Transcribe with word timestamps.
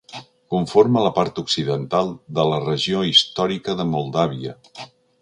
Conforma 0.53 1.03
la 1.07 1.11
part 1.17 1.41
occidental 1.43 2.11
de 2.39 2.49
la 2.53 2.59
regió 2.65 3.07
històrica 3.13 3.81
de 3.83 3.89
Moldàvia. 3.95 4.61